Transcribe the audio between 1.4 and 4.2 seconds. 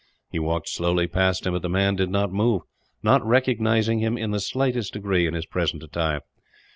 him, but the man did not move not recognizing him,